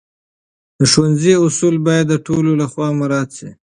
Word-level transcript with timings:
د 0.77 0.81
ښوونځي 0.91 1.33
اصول 1.45 1.75
باید 1.87 2.05
د 2.09 2.15
ټولو 2.27 2.49
لخوا 2.61 2.87
مراعت 2.99 3.29
سي. 3.37 3.49